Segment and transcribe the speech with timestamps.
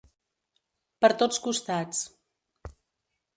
[1.05, 2.01] Per tots costats.